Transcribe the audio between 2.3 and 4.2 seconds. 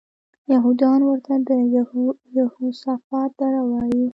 یهوسفات دره وایي.